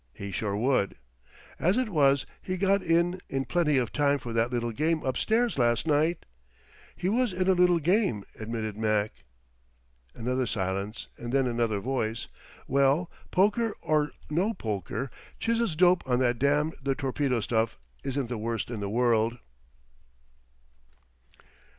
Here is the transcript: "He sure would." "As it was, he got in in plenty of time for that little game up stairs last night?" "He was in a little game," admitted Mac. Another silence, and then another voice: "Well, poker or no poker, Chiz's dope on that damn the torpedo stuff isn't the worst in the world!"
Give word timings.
"He 0.15 0.31
sure 0.31 0.57
would." 0.57 0.95
"As 1.59 1.77
it 1.77 1.87
was, 1.89 2.25
he 2.41 2.57
got 2.57 2.81
in 2.81 3.21
in 3.29 3.45
plenty 3.45 3.77
of 3.77 3.93
time 3.93 4.17
for 4.17 4.33
that 4.33 4.51
little 4.51 4.71
game 4.71 5.03
up 5.05 5.15
stairs 5.15 5.59
last 5.59 5.85
night?" 5.85 6.25
"He 6.95 7.07
was 7.07 7.31
in 7.31 7.47
a 7.47 7.53
little 7.53 7.77
game," 7.77 8.23
admitted 8.39 8.75
Mac. 8.75 9.11
Another 10.15 10.47
silence, 10.47 11.07
and 11.19 11.31
then 11.31 11.45
another 11.45 11.79
voice: 11.79 12.27
"Well, 12.67 13.11
poker 13.29 13.75
or 13.79 14.09
no 14.31 14.55
poker, 14.55 15.11
Chiz's 15.37 15.75
dope 15.75 16.01
on 16.09 16.17
that 16.17 16.39
damn 16.39 16.71
the 16.81 16.95
torpedo 16.95 17.39
stuff 17.39 17.77
isn't 18.03 18.27
the 18.27 18.39
worst 18.39 18.71
in 18.71 18.79
the 18.79 18.89
world!" 18.89 19.37